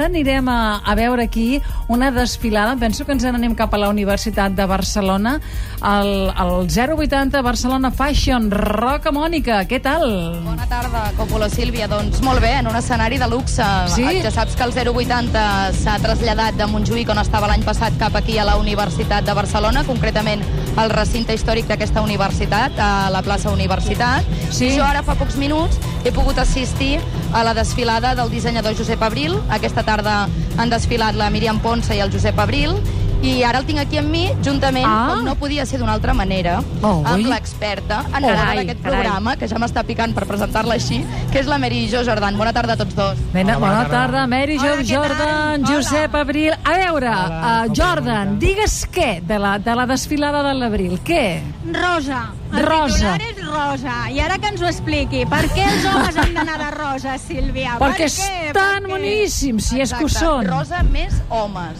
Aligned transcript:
ara 0.00 0.08
anirem 0.08 0.48
a, 0.48 0.80
a 0.80 0.94
veure 0.96 1.24
aquí 1.28 1.60
una 1.88 2.10
desfilada. 2.10 2.76
Penso 2.80 3.04
que 3.04 3.12
ens 3.12 3.24
n'anem 3.26 3.54
cap 3.58 3.74
a 3.74 3.80
la 3.80 3.90
Universitat 3.92 4.54
de 4.56 4.66
Barcelona. 4.66 5.36
El, 5.84 6.30
el 6.32 6.54
080 6.96 7.42
Barcelona 7.44 7.90
Fashion. 7.92 8.48
Roca 8.50 9.12
Mònica, 9.12 9.60
què 9.68 9.80
tal? 9.84 10.06
Bona 10.46 10.68
tarda, 10.70 11.10
Còpula 11.18 11.50
Sílvia. 11.52 11.88
Doncs 11.90 12.22
molt 12.24 12.40
bé, 12.40 12.54
en 12.62 12.70
un 12.70 12.78
escenari 12.80 13.20
de 13.20 13.28
luxe. 13.28 13.66
Sí? 13.92 14.06
Ja 14.24 14.32
saps 14.32 14.56
que 14.56 14.64
el 14.64 14.72
080 14.72 15.44
s'ha 15.82 15.98
traslladat 16.00 16.56
de 16.56 16.68
Montjuïc, 16.70 17.12
on 17.12 17.20
estava 17.20 17.50
l'any 17.50 17.66
passat, 17.66 17.96
cap 18.00 18.16
aquí 18.16 18.38
a 18.40 18.48
la 18.48 18.56
Universitat 18.60 19.26
de 19.26 19.36
Barcelona, 19.36 19.84
concretament 19.84 20.44
al 20.76 20.90
recinte 20.90 21.34
històric 21.34 21.66
d'aquesta 21.70 22.02
universitat, 22.02 22.78
a 22.78 23.10
la 23.10 23.22
plaça 23.22 23.50
Universitat. 23.50 24.26
Sí. 24.50 24.70
Jo 24.76 24.84
ara, 24.86 25.02
fa 25.02 25.16
pocs 25.18 25.36
minuts, 25.40 25.80
he 26.04 26.12
pogut 26.12 26.38
assistir 26.38 26.98
a 27.32 27.42
la 27.44 27.54
desfilada 27.54 28.14
del 28.14 28.30
dissenyador 28.30 28.76
Josep 28.78 29.02
Abril. 29.02 29.38
Aquesta 29.50 29.84
tarda 29.86 30.28
han 30.56 30.70
desfilat 30.70 31.18
la 31.18 31.30
Míriam 31.30 31.60
Ponsa 31.60 31.94
i 31.94 32.00
el 32.00 32.12
Josep 32.12 32.38
Abril. 32.38 32.76
I 33.22 33.42
ara 33.44 33.58
el 33.60 33.66
tinc 33.68 33.78
aquí 33.82 33.98
amb 34.00 34.08
mi, 34.08 34.30
juntament, 34.42 34.86
Ah. 34.88 35.08
com 35.10 35.24
no 35.26 35.34
podia 35.36 35.66
ser 35.66 35.78
d'una 35.78 35.92
altra 35.92 36.14
manera, 36.14 36.62
Oh, 36.82 37.02
amb 37.04 37.26
l'experta 37.26 37.98
encarregada 38.06 38.36
Carai, 38.38 38.56
d'aquest 38.56 38.80
carai. 38.82 38.94
programa, 39.02 39.36
que 39.36 39.46
ja 39.48 39.56
m'està 39.58 39.84
picant 39.84 40.14
per 40.14 40.24
presentar-la 40.26 40.74
així, 40.74 41.04
que 41.30 41.38
és 41.40 41.46
la 41.46 41.58
Mary 41.58 41.86
Jo 41.90 42.02
Jordan. 42.02 42.38
Bona 42.38 42.52
tarda 42.54 42.72
a 42.72 42.76
tots 42.78 42.94
dos. 42.94 43.18
Bona, 43.34 43.56
Hola, 43.56 43.58
bona 43.58 43.58
bona 43.58 43.82
tarda. 43.88 43.98
tarda, 44.06 44.26
Mary 44.26 44.56
Hola, 44.58 44.68
Jo, 44.70 44.74
tal? 44.76 44.86
Jordan, 44.86 45.64
Hola. 45.64 45.68
Josep 45.76 46.14
Abril. 46.14 46.52
A 46.64 46.70
veure, 46.78 47.08
Hola, 47.08 47.64
uh, 47.66 47.74
Jordan, 47.74 48.38
digues 48.38 48.88
què 48.90 49.20
de 49.20 49.38
la, 49.38 49.58
de 49.58 49.74
la 49.76 49.86
desfilada 49.86 50.42
de 50.42 50.54
l'abril? 50.54 50.98
Què? 51.04 51.42
Rosa. 51.72 52.30
El 52.52 52.64
Rosa. 52.66 53.18
titular 53.18 53.20
és 53.20 53.46
rosa. 53.46 54.10
I 54.10 54.18
ara 54.20 54.38
que 54.38 54.48
ens 54.48 54.62
ho 54.62 54.66
expliqui. 54.66 55.26
Per 55.26 55.44
què 55.50 55.68
els 55.68 55.84
homes 55.84 56.16
han 56.16 56.34
d'anar 56.34 56.58
de 56.58 56.70
rosa, 56.70 57.18
Sílvia? 57.18 57.76
Perquè 57.78 57.78
per 57.78 57.96
què? 57.98 58.46
estan 58.48 58.82
Per 58.82 58.90
boníssims, 58.90 59.64
si 59.66 59.80
és 59.80 59.92
que 59.92 60.04
ho 60.04 60.08
són. 60.08 60.46
Rosa 60.46 60.82
més 60.82 61.12
homes. 61.28 61.76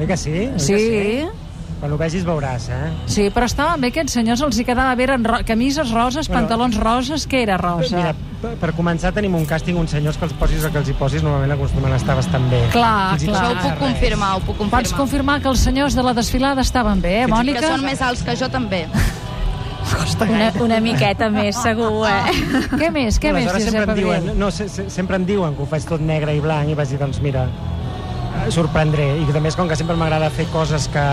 Oi 0.00 0.08
que 0.08 0.16
sí? 0.16 0.32
Oi 0.32 0.50
que 0.56 0.64
Sí, 0.64 1.28
Quan 1.80 1.94
ho 1.94 1.96
vegis 1.96 2.26
veuràs, 2.28 2.66
eh? 2.68 2.88
sí, 3.08 3.30
però 3.32 3.46
estaven 3.48 3.80
bé 3.80 3.88
aquests 3.88 4.12
senyors, 4.18 4.42
els 4.44 4.58
hi 4.60 4.66
quedava 4.68 4.92
bé, 4.98 5.06
ro 5.08 5.38
camises 5.48 5.88
roses, 5.94 6.26
Bueno, 6.28 6.42
pantalons 6.42 6.76
roses, 6.76 7.24
què 7.24 7.40
era 7.46 7.56
rosa? 7.56 7.96
Mira, 7.96 8.10
per, 8.42 8.50
per 8.60 8.74
començar 8.76 9.14
tenim 9.16 9.32
un 9.38 9.46
càsting, 9.48 9.78
uns 9.80 9.94
senyors 9.96 10.18
que 10.20 10.26
els 10.28 10.34
posis 10.36 10.66
el 10.68 10.74
que 10.74 10.82
els 10.82 10.90
hi 10.92 10.96
posis 10.98 11.24
normalment 11.24 11.54
acostumen 11.56 11.94
a 11.94 11.96
estar 11.96 12.18
bastant 12.18 12.50
bé. 12.52 12.60
Clar, 12.74 13.16
Fins 13.16 13.30
clar. 13.30 13.40
Això 13.40 13.48
ho 13.48 13.56
puc 13.62 13.70
res. 13.70 13.80
confirmar, 13.80 14.30
ho 14.36 14.42
puc 14.44 14.58
confirmar. 14.58 14.82
Pots 14.82 14.92
confirmar 14.98 15.38
que 15.40 15.48
els 15.54 15.64
senyors 15.70 15.96
de 15.96 16.04
la 16.04 16.12
desfilada 16.20 16.60
estaven 16.68 17.00
bé, 17.00 17.14
eh, 17.22 17.24
Fins 17.24 17.36
Mònica? 17.38 17.64
Que 17.64 17.72
són 17.72 17.88
més 17.88 18.04
alts 18.10 18.22
que 18.28 18.36
jo, 18.36 18.52
també. 18.52 18.84
Una, 20.20 20.52
una 20.60 20.78
miqueta 20.84 21.30
més, 21.32 21.56
segur, 21.56 22.04
eh? 22.06 22.34
Què 22.76 22.90
més, 22.92 23.16
què 23.18 23.32
més, 23.32 23.48
Aleshores 23.48 23.64
sempre 23.64 23.80
Josep 23.80 23.88
em 23.88 23.96
diuen, 23.96 24.20
Abril? 24.28 24.38
no, 24.38 24.50
se, 24.54 24.68
se, 24.68 24.84
sempre 24.92 25.16
em 25.16 25.24
diuen 25.26 25.56
que 25.56 25.64
ho 25.64 25.66
faig 25.66 25.86
tot 25.88 26.04
negre 26.04 26.36
i 26.36 26.42
blanc 26.44 26.70
i 26.70 26.76
vaig 26.78 26.92
dir, 26.92 26.98
doncs 27.00 27.18
mira, 27.24 27.46
sorprendré. 28.48 29.18
I 29.20 29.24
que, 29.26 29.36
a 29.36 29.40
més, 29.40 29.56
com 29.56 29.68
que 29.68 29.76
sempre 29.76 29.96
m'agrada 29.96 30.30
fer 30.30 30.46
coses 30.52 30.88
que, 30.88 31.04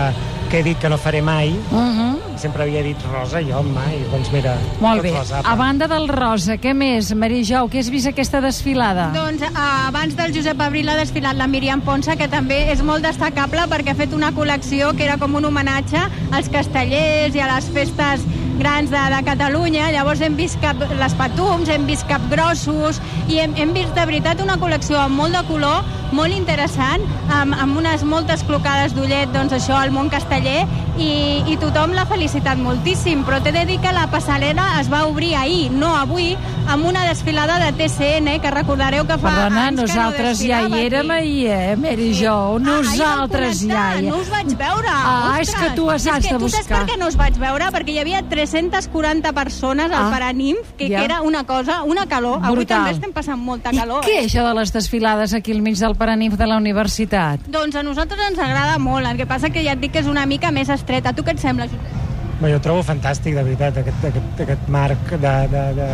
que 0.50 0.60
he 0.60 0.62
dit 0.62 0.78
que 0.80 0.88
no 0.88 0.96
faré 0.98 1.20
mai, 1.22 1.50
Uh 1.70 1.76
-huh. 1.78 2.16
sempre 2.38 2.62
havia 2.62 2.82
dit 2.82 2.96
rosa, 3.12 3.40
jo 3.42 3.62
mai, 3.62 3.98
doncs 4.12 4.30
mira, 4.32 4.56
Molt 4.80 5.02
bé. 5.02 5.10
rosa. 5.12 5.40
A 5.44 5.56
banda 5.56 5.86
del 5.88 6.08
rosa, 6.08 6.54
què 6.56 6.72
més, 6.74 7.12
Maria 7.14 7.42
Jou? 7.44 7.68
Què 7.68 7.78
has 7.80 7.90
vist 7.90 8.06
aquesta 8.06 8.40
desfilada? 8.40 9.10
Doncs 9.12 9.42
eh, 9.42 9.48
abans 9.88 10.14
del 10.16 10.32
Josep 10.34 10.60
Abril 10.60 10.88
ha 10.88 10.94
desfilat 10.96 11.36
la 11.36 11.46
Míriam 11.46 11.80
Ponsa, 11.80 12.16
que 12.16 12.28
també 12.28 12.70
és 12.72 12.82
molt 12.82 13.02
destacable 13.02 13.60
perquè 13.68 13.90
ha 13.90 13.94
fet 13.94 14.12
una 14.14 14.30
col·lecció 14.32 14.94
que 14.96 15.04
era 15.04 15.16
com 15.18 15.34
un 15.34 15.44
homenatge 15.44 15.98
als 16.30 16.48
castellers 16.48 17.34
i 17.34 17.40
a 17.40 17.54
les 17.56 17.64
festes 17.70 18.20
grans 18.58 18.90
de, 18.90 19.02
de 19.14 19.20
Catalunya. 19.26 19.88
Llavors 19.94 20.22
hem 20.24 20.36
vist 20.38 20.58
cap, 20.62 20.80
les 21.00 21.14
patums, 21.18 21.70
hem 21.72 21.86
vist 21.88 22.06
capgrossos 22.10 23.00
i 23.28 23.40
hem, 23.42 23.54
hem 23.58 23.72
vist 23.76 23.94
de 23.96 24.04
veritat 24.10 24.42
una 24.44 24.58
col·lecció 24.60 24.98
amb 25.00 25.16
molt 25.20 25.36
de 25.36 25.44
color, 25.48 25.86
molt 26.12 26.34
interessant, 26.34 27.04
amb, 27.34 27.56
amb 27.56 27.80
unes 27.80 28.04
moltes 28.08 28.44
clocades 28.48 28.94
d'ullet, 28.96 29.30
doncs 29.34 29.54
això, 29.56 29.76
al 29.78 29.94
món 29.94 30.10
casteller, 30.12 30.62
i, 30.98 31.44
i 31.46 31.56
tothom 31.60 31.92
l'ha 31.94 32.04
felicitat 32.10 32.58
moltíssim, 32.58 33.24
però 33.24 33.40
t'he 33.42 33.52
de 33.54 33.64
dir 33.68 33.78
que 33.80 33.92
la 33.94 34.08
passarel·la 34.10 34.80
es 34.80 34.88
va 34.92 35.04
obrir 35.06 35.34
ahir, 35.38 35.70
no 35.70 35.94
avui, 35.96 36.36
amb 36.68 36.84
una 36.86 37.04
desfilada 37.08 37.58
de 37.64 37.72
TCN, 37.78 38.40
que 38.42 38.50
recordareu 38.50 39.06
que 39.06 39.16
fa 39.18 39.30
Perdona, 39.30 39.66
anys 39.68 39.80
nosaltres 39.82 40.38
que 40.42 40.48
no 40.48 40.68
ja 40.68 40.78
hi 40.78 40.84
érem 40.86 41.10
aquí. 41.10 41.46
ahir, 41.46 41.46
eh, 41.50 41.76
Mary 41.76 42.12
Jo? 42.14 42.56
Ah, 42.56 42.58
Nosaltres 42.58 43.60
ja 43.62 43.66
connectar, 43.68 44.02
hi 44.02 44.06
No 44.08 44.16
us 44.18 44.28
vaig 44.30 44.54
veure. 44.58 44.88
Ah, 44.90 45.38
és 45.40 45.48
ostres. 45.48 45.64
que 45.70 45.76
tu 45.76 45.90
has 45.90 46.06
És 46.06 46.12
has 46.12 46.26
que 46.26 46.32
de 46.34 46.38
tu 46.38 46.48
saps 46.48 46.62
buscar. 46.68 46.84
per 46.86 46.94
què 46.94 46.98
no 46.98 47.06
us 47.06 47.16
vaig 47.16 47.38
veure? 47.38 47.64
Perquè 47.72 47.90
hi 47.94 47.98
havia 48.00 48.22
340 48.28 49.32
persones 49.32 49.90
al 49.92 50.06
Ah, 50.06 50.10
Paraninf, 50.10 50.72
que, 50.76 50.88
ja. 50.88 50.98
que 50.98 51.04
era 51.04 51.22
una 51.22 51.44
cosa, 51.44 51.82
una 51.84 52.06
calor. 52.06 52.38
Avui 52.42 52.56
Brutal. 52.56 52.78
també 52.78 52.90
estem 52.96 53.12
passant 53.12 53.38
molta 53.38 53.70
I 53.72 53.78
calor. 53.78 54.04
què 54.04 54.18
eh? 54.20 54.24
això 54.26 54.46
de 54.46 54.54
les 54.54 54.72
desfilades 54.72 55.32
aquí 55.34 55.52
al 55.52 55.62
mig 55.62 55.76
del 55.78 55.94
Paranif 55.96 56.34
de 56.36 56.46
la 56.46 56.56
universitat? 56.56 57.40
Doncs 57.46 57.74
a 57.76 57.82
nosaltres 57.82 58.20
ens 58.30 58.38
agrada 58.38 58.78
molt, 58.78 59.06
el 59.06 59.16
que 59.16 59.26
passa 59.26 59.50
que 59.50 59.62
ja 59.64 59.72
et 59.72 59.80
dic 59.80 59.92
que 59.92 60.00
és 60.00 60.06
una 60.06 60.26
mica 60.26 60.50
més 60.50 60.68
estreta. 60.88 61.12
Tu 61.12 61.24
què 61.24 61.36
et 61.36 61.42
sembla, 61.42 61.68
Josep? 61.68 61.96
Bé, 62.38 62.52
jo 62.52 62.60
trobo 62.62 62.84
fantàstic, 62.86 63.34
de 63.34 63.42
veritat, 63.42 63.80
aquest, 63.80 64.04
aquest, 64.12 64.40
aquest 64.44 64.68
marc 64.70 65.08
de, 65.10 65.32
de, 65.50 65.62
de 65.74 65.86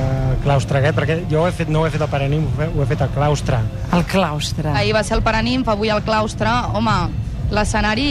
claustre 0.44 0.82
aquest, 0.82 0.97
perquè 0.99 1.16
jo 1.31 1.41
ho 1.41 1.47
he 1.49 1.55
fet, 1.56 1.71
no 1.72 1.81
ho 1.81 1.87
he 1.88 1.93
fet 1.94 2.05
al 2.05 2.10
Paranim, 2.12 2.44
ho 2.44 2.60
he, 2.60 2.69
ho 2.69 2.82
he 2.84 2.88
fet 2.91 3.04
al 3.06 3.15
claustre. 3.15 3.62
El 3.97 4.04
claustre. 4.12 4.75
Ahir 4.77 4.93
va 4.94 5.03
ser 5.09 5.16
el 5.16 5.25
Paraninf, 5.25 5.71
avui 5.72 5.88
el 5.94 6.04
claustre. 6.04 6.53
Home, 6.77 6.99
l'escenari 7.50 8.06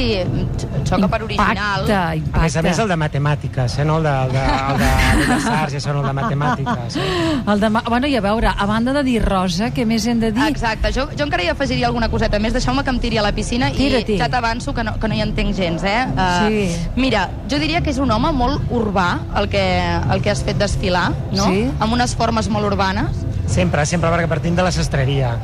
xoca 0.86 1.08
per 1.08 1.22
original. 1.24 1.82
Impacte, 1.84 1.94
A 1.96 2.16
impacte. 2.16 2.42
més 2.44 2.56
a 2.58 2.62
més, 2.62 2.80
el 2.80 2.88
de 2.88 2.98
matemàtiques, 2.98 3.78
eh? 3.80 3.86
no 3.86 3.98
el 3.98 4.04
de, 4.04 4.10
el 4.10 4.32
de, 4.32 4.44
el 4.44 5.28
de 5.28 5.52
Arts, 5.58 5.74
ja 5.74 5.80
són 5.84 5.98
el 6.02 6.06
de 6.08 6.14
matemàtiques. 6.14 6.98
Eh? 6.98 7.42
El 7.54 7.60
de... 7.60 7.70
ma- 7.70 7.84
Bueno, 7.88 8.08
i 8.08 8.16
a 8.18 8.22
veure, 8.22 8.48
a 8.58 8.66
banda 8.66 8.94
de 8.94 9.04
dir 9.04 9.20
rosa, 9.24 9.72
què 9.74 9.86
més 9.86 10.06
hem 10.08 10.20
de 10.20 10.32
dir? 10.32 10.46
Exacte, 10.50 10.92
jo, 10.96 11.08
jo 11.18 11.26
encara 11.26 11.44
hi 11.44 11.50
afegiria 11.52 11.88
alguna 11.88 12.10
coseta 12.10 12.40
més. 12.40 12.54
Deixeu-me 12.54 12.84
que 12.84 12.90
em 12.94 13.00
tiri 13.00 13.18
a 13.18 13.26
la 13.26 13.32
piscina 13.34 13.70
Tira-t'hi. 13.72 14.16
i 14.16 14.20
ja 14.22 14.30
t'avanço 14.30 14.74
que, 14.74 14.84
no, 14.84 14.96
que 15.00 15.08
no 15.08 15.16
hi 15.18 15.22
entenc 15.26 15.54
gens, 15.58 15.84
eh? 15.84 16.06
Uh, 16.14 16.32
Sí. 16.44 16.64
Mira, 16.96 17.28
jo 17.50 17.60
diria 17.60 17.82
que 17.82 17.92
és 17.94 17.98
un 18.02 18.12
home 18.12 18.32
molt 18.36 18.72
urbà, 18.74 19.20
el 19.40 19.48
que, 19.50 19.62
el 20.12 20.22
que 20.22 20.32
has 20.32 20.42
fet 20.44 20.58
desfilar, 20.58 21.12
no? 21.32 21.46
Sí. 21.52 21.68
Amb 21.80 21.94
unes 21.94 22.16
formes 22.16 22.50
molt 22.50 22.66
urbanes. 22.66 23.24
Sempre, 23.48 23.86
sempre, 23.86 24.10
perquè 24.10 24.28
partim 24.32 24.56
de 24.56 24.64
la 24.64 24.72
sastreria. 24.72 25.36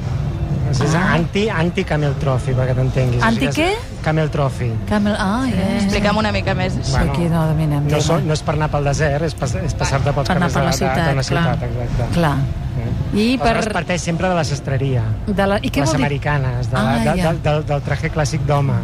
És 0.72 0.94
Ah. 0.96 1.14
anti, 1.16 1.48
anti 1.50 1.84
Camel 1.84 2.14
Trophy, 2.22 2.54
perquè 2.54 2.76
t'entenguis. 2.76 3.24
Anti 3.24 3.48
O 3.48 3.52
sigui 3.52 3.68
què? 3.68 4.02
Camel 4.04 4.30
Trophy. 4.30 4.72
Camel... 4.88 5.16
Ah, 5.18 5.46
ja. 5.50 5.68
Expliquem 5.80 6.18
una 6.18 6.32
mica 6.32 6.54
més. 6.54 6.78
Sí, 6.82 6.96
aquí 6.96 7.28
no 7.30 7.46
dominem. 7.48 7.88
no, 7.90 8.00
so, 8.02 8.20
no 8.22 8.34
és 8.34 8.42
per 8.46 8.56
anar 8.56 8.70
pel 8.70 8.84
desert, 8.86 9.24
és, 9.26 9.34
pas, 9.36 9.56
és 9.56 9.74
passar-te 9.74 10.14
pels 10.14 10.28
Per 10.28 10.36
carrers 10.38 10.54
per 10.54 10.64
la 10.64 10.72
de, 10.72 10.78
de, 10.78 10.86
de, 10.86 10.94
ciutat, 10.96 11.16
la 11.16 11.24
ciutat, 11.24 11.60
clar. 11.60 11.72
exacte. 11.72 12.14
Clar. 12.14 12.38
I 13.14 13.38
per... 13.38 13.48
Aleshores 13.50 13.74
parteix 13.74 14.02
sempre 14.02 14.30
de 14.30 14.36
la 14.36 14.44
sastreria. 14.46 15.04
De 15.28 15.46
la... 15.48 15.58
I 15.62 15.70
què 15.74 15.82
les 15.82 15.90
vol 15.90 15.98
dir? 15.98 16.06
americanes, 16.06 16.70
de, 16.70 16.78
Ah, 16.78 16.84
la, 16.84 16.98
de, 17.14 17.22
ja. 17.22 17.28
del, 17.32 17.42
del, 17.44 17.66
del 17.66 17.82
traje 17.82 18.12
clàssic 18.14 18.46
d'home. 18.46 18.78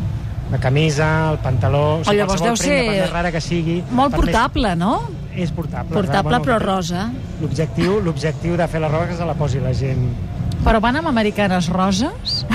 La 0.51 0.57
camisa, 0.61 1.31
el 1.31 1.37
pantaló... 1.41 1.99
O 1.99 2.03
sigui, 2.03 2.17
llavors 2.17 2.41
deu 2.41 2.53
prenda, 2.53 2.63
ser 2.63 2.79
per 2.85 2.97
més 3.01 3.11
rara 3.13 3.31
que 3.31 3.41
sigui... 3.41 3.77
Molt 3.91 4.11
per 4.13 4.19
més- 4.21 4.33
portable, 4.33 4.75
no? 4.75 4.91
És 5.35 5.51
portable. 5.51 5.93
Portable, 5.93 6.29
clar, 6.37 6.41
però 6.45 6.59
rosa. 6.61 7.07
L'objectiu 7.41 7.99
l'objectiu 8.01 8.55
de 8.57 8.67
fer 8.71 8.79
la 8.79 8.87
roba 8.91 9.03
és 9.07 9.11
que 9.11 9.17
se 9.17 9.25
la 9.25 9.33
posi 9.35 9.59
la 9.59 9.73
gent. 9.73 10.05
Però 10.63 10.79
van 10.81 11.01
amb 11.01 11.11
americanes 11.11 11.67
roses? 11.73 12.45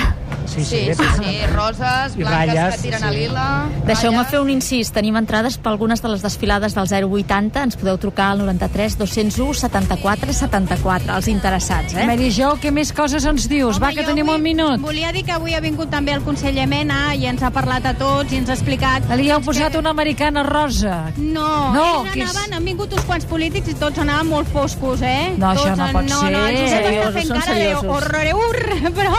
Sí, 0.51 0.63
Sí, 0.65 0.79
sí, 0.93 1.03
sí, 1.17 1.45
roses, 1.53 2.15
I 2.17 2.23
blanques 2.23 2.55
ratlles, 2.55 2.75
que 2.75 2.81
tiren 2.81 2.99
sí. 2.99 3.05
a 3.07 3.11
lila... 3.11 3.45
Deixeu-me 3.87 4.23
fer 4.25 4.39
un 4.43 4.49
incís. 4.51 4.91
Tenim 4.91 5.15
entrades 5.15 5.57
per 5.57 5.71
algunes 5.71 6.01
de 6.03 6.09
les 6.11 6.21
desfilades 6.25 6.75
del 6.75 6.87
080. 6.91 7.63
Ens 7.63 7.77
podeu 7.79 7.97
trucar 7.97 8.31
al 8.33 8.39
93 8.43 8.97
201 8.99 9.53
74 9.61 10.33
74. 10.33 11.15
Els 11.15 11.27
interessats, 11.31 11.95
eh? 11.95 12.05
Mary 12.07 12.29
Jo, 12.35 12.53
què 12.61 12.71
més 12.75 12.91
coses 12.93 13.25
ens 13.25 13.47
dius? 13.51 13.79
Va, 13.81 13.91
que 13.95 14.03
tenim 14.03 14.27
vull- 14.27 14.35
un 14.41 14.43
minut. 14.43 14.81
Volia 14.83 15.11
dir 15.15 15.23
que 15.25 15.31
avui 15.37 15.53
ha 15.55 15.61
vingut 15.63 15.89
també 15.89 16.11
el 16.13 16.21
conseller 16.27 16.67
Mena 16.67 17.15
i 17.15 17.25
ens 17.31 17.41
ha 17.43 17.51
parlat 17.51 17.85
a 17.85 17.93
tots 17.97 18.31
i 18.33 18.37
ens 18.41 18.49
ha 18.51 18.53
explicat... 18.59 19.07
Li 19.15 19.29
heu 19.31 19.41
posat 19.41 19.71
que- 19.71 19.79
una 19.79 19.91
americana 19.95 20.43
rosa. 20.43 21.11
No, 21.17 21.71
No, 21.73 21.85
ells 22.03 22.11
que 22.13 22.23
és- 22.23 22.29
anaven, 22.29 22.53
han 22.59 22.65
vingut 22.65 22.93
uns 22.93 23.03
quants 23.07 23.25
polítics 23.25 23.69
i 23.71 23.75
tots 23.79 23.99
anaven 23.99 24.27
molt 24.27 24.47
foscos, 24.51 25.01
eh? 25.01 25.33
No, 25.37 25.51
això 25.53 25.69
tots, 25.71 25.77
no 25.79 25.89
pot 25.93 26.09
no, 26.09 26.21
No, 26.31 26.45
el 26.47 26.57
ser. 26.57 26.61
Josep 26.61 26.85
està 26.91 27.11
fent 27.11 27.33
cara 27.39 27.55
de 27.55 27.75
horroreur, 27.75 28.61
però 28.97 29.13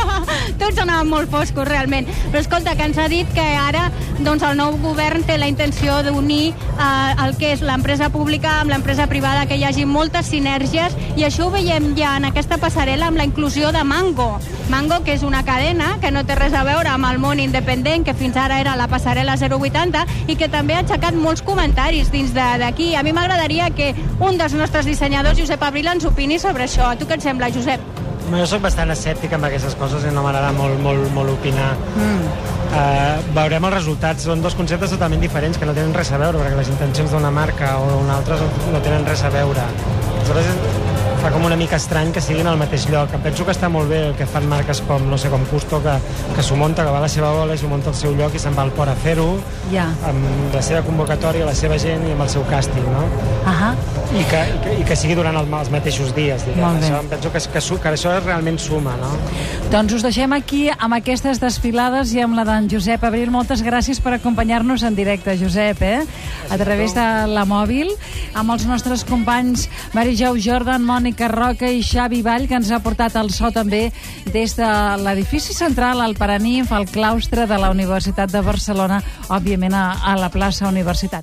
tots 0.58 0.78
anaven 0.82 1.08
molt 1.08 1.21
foscos, 1.30 1.68
realment. 1.68 2.08
Però 2.30 2.40
escolta, 2.40 2.76
que 2.76 2.86
ens 2.88 2.98
ha 2.98 3.08
dit 3.08 3.28
que 3.34 3.44
ara 3.58 3.88
doncs, 4.22 4.42
el 4.46 4.56
nou 4.58 4.76
govern 4.82 5.24
té 5.26 5.38
la 5.38 5.48
intenció 5.50 6.00
d'unir 6.06 6.52
eh, 6.52 7.24
el 7.24 7.36
que 7.38 7.52
és 7.56 7.62
l'empresa 7.64 8.10
pública 8.12 8.58
amb 8.60 8.72
l'empresa 8.72 9.08
privada, 9.10 9.46
que 9.46 9.58
hi 9.58 9.64
hagi 9.68 9.86
moltes 9.86 10.30
sinergies, 10.32 10.96
i 11.16 11.26
això 11.26 11.48
ho 11.48 11.54
veiem 11.54 11.92
ja 11.98 12.16
en 12.18 12.28
aquesta 12.28 12.58
passarel·la 12.62 13.10
amb 13.10 13.20
la 13.20 13.26
inclusió 13.28 13.72
de 13.72 13.84
Mango. 13.84 14.32
Mango, 14.72 15.02
que 15.04 15.16
és 15.16 15.22
una 15.26 15.42
cadena 15.44 15.96
que 16.00 16.12
no 16.14 16.24
té 16.24 16.36
res 16.38 16.54
a 16.56 16.64
veure 16.64 16.88
amb 16.92 17.08
el 17.10 17.18
món 17.22 17.40
independent, 17.42 18.06
que 18.06 18.16
fins 18.16 18.38
ara 18.40 18.60
era 18.62 18.76
la 18.78 18.88
passarel·la 18.88 19.36
080, 19.36 20.06
i 20.32 20.36
que 20.36 20.48
també 20.52 20.76
ha 20.76 20.84
aixecat 20.84 21.18
molts 21.18 21.44
comentaris 21.44 22.12
dins 22.12 22.32
d'aquí. 22.34 22.94
A 22.96 23.02
mi 23.02 23.12
m'agradaria 23.12 23.70
que 23.74 23.92
un 24.20 24.38
dels 24.40 24.56
nostres 24.56 24.88
dissenyadors, 24.88 25.38
Josep 25.38 25.62
Abril, 25.62 25.90
ens 25.92 26.08
opini 26.08 26.38
sobre 26.38 26.64
això. 26.68 26.92
A 26.92 26.96
tu 26.96 27.06
què 27.06 27.20
et 27.20 27.28
sembla, 27.28 27.52
Josep? 27.52 28.01
Jo 28.38 28.46
sóc 28.48 28.62
bastant 28.64 28.90
escèptic 28.94 29.32
amb 29.36 29.44
aquestes 29.48 29.74
coses 29.78 30.04
i 30.08 30.12
no 30.14 30.22
m'agrada 30.24 30.52
molt, 30.56 30.78
molt, 30.82 31.04
molt 31.14 31.30
opinar. 31.34 31.72
Mm. 31.96 32.26
Uh, 32.72 33.18
veurem 33.36 33.66
els 33.68 33.74
resultats. 33.74 34.24
Són 34.28 34.40
dos 34.42 34.54
conceptes 34.56 34.90
totalment 34.94 35.20
diferents 35.20 35.58
que 35.60 35.66
no 35.68 35.74
tenen 35.76 35.92
res 35.94 36.10
a 36.12 36.18
veure, 36.22 36.38
perquè 36.40 36.56
les 36.56 36.70
intencions 36.72 37.12
d'una 37.12 37.30
marca 37.30 37.74
o 37.78 37.90
d'una 37.98 38.16
altra 38.20 38.38
no- 38.40 38.72
no 38.72 38.80
tenen 38.80 39.04
res 39.06 39.22
a 39.24 39.30
veure. 39.34 39.66
Aleshores, 40.16 40.46
fa 41.22 41.30
com 41.30 41.44
una 41.46 41.54
mica 41.56 41.76
estrany 41.78 42.10
que 42.10 42.20
siguin 42.20 42.48
al 42.50 42.56
mateix 42.58 42.88
lloc. 42.90 43.12
Em 43.14 43.22
penso 43.22 43.44
que 43.46 43.52
està 43.54 43.68
molt 43.70 43.86
bé 43.92 44.00
el 44.08 44.14
que 44.18 44.26
fan 44.26 44.48
marques 44.50 44.80
com, 44.88 45.04
no 45.06 45.18
sé, 45.20 45.30
com 45.30 45.44
Custo, 45.46 45.78
que, 45.84 45.94
que 46.34 46.42
s'ho 46.42 46.56
munta, 46.58 46.82
que 46.82 46.90
va 46.90 46.98
a 46.98 47.04
la 47.04 47.10
seva 47.12 47.30
bola 47.36 47.54
i 47.54 47.60
s'ho 47.60 47.70
munta 47.70 47.92
al 47.92 47.96
seu 47.98 48.16
lloc 48.18 48.34
i 48.34 48.40
se'n 48.42 48.56
va 48.58 48.64
al 48.66 48.72
port 48.74 48.90
a 48.90 48.96
fer-ho, 49.04 49.28
Ja. 49.70 49.84
amb 50.08 50.54
la 50.54 50.62
seva 50.66 50.82
convocatòria, 50.82 51.46
la 51.46 51.54
seva 51.54 51.78
gent 51.78 52.02
i 52.08 52.12
amb 52.16 52.26
el 52.26 52.30
seu 52.32 52.42
càsting, 52.50 52.88
no? 52.90 53.04
Ahà. 53.46 53.70
I 54.12 54.24
que, 54.28 54.40
i 54.42 54.58
que, 54.64 54.74
i 54.82 54.84
que 54.88 54.96
sigui 54.98 55.14
durant 55.16 55.38
el, 55.38 55.46
els 55.60 55.70
mateixos 55.72 56.10
dies, 56.16 56.42
diguem. 56.44 56.82
Això, 56.82 56.98
em 56.98 57.08
penso 57.14 57.30
que, 57.32 57.40
que, 57.54 57.62
que 57.86 57.92
això 57.94 58.16
realment 58.24 58.58
suma, 58.58 58.96
no? 59.00 59.12
Doncs 59.72 59.94
us 59.96 60.02
deixem 60.04 60.34
aquí 60.36 60.66
amb 60.74 60.98
aquestes 60.98 61.38
desfilades 61.40 62.10
i 62.12 62.20
amb 62.20 62.36
la 62.36 62.44
d'en 62.44 62.66
Josep 62.68 63.06
Abril. 63.08 63.30
Moltes 63.32 63.62
gràcies 63.64 64.02
per 64.04 64.18
acompanyar-nos 64.18 64.82
en 64.84 64.98
directe, 64.98 65.38
Josep, 65.40 65.80
eh? 65.86 66.02
a 66.52 66.58
través 66.60 66.92
de 66.92 67.06
la 67.32 67.46
mòbil, 67.48 67.88
amb 68.36 68.52
els 68.52 68.66
nostres 68.68 69.06
companys 69.08 69.68
Marijau 69.96 70.36
Jordan, 70.36 70.84
Mònica 71.12 71.28
Roca 71.28 71.68
i 71.68 71.82
Xavi 71.84 72.22
Vall, 72.24 72.46
que 72.48 72.56
ens 72.56 72.70
ha 72.72 72.78
portat 72.80 73.18
el 73.20 73.28
so 73.36 73.50
també 73.52 73.82
des 74.32 74.54
de 74.56 74.68
l'edifici 75.04 75.52
central, 75.52 76.00
al 76.00 76.16
Paranif, 76.16 76.72
al 76.72 76.86
claustre 76.88 77.44
de 77.44 77.58
la 77.60 77.68
Universitat 77.68 78.32
de 78.32 78.40
Barcelona, 78.40 79.02
òbviament 79.28 79.76
a, 79.76 79.84
a 80.08 80.16
la 80.16 80.30
plaça 80.32 80.70
Universitat. 80.70 81.20